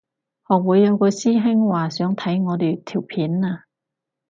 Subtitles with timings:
[0.47, 3.65] 學會有個師兄話想睇我哋條片啊